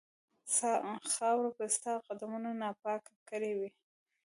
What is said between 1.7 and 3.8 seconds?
ستا قدمونو ناپاکه کړې وي.